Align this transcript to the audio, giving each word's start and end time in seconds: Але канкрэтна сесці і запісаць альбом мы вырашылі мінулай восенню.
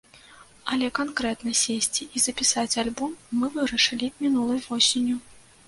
Але 0.75 0.87
канкрэтна 0.99 1.53
сесці 1.65 2.07
і 2.17 2.23
запісаць 2.25 2.79
альбом 2.87 3.15
мы 3.43 3.53
вырашылі 3.61 4.13
мінулай 4.25 4.67
восенню. 4.69 5.17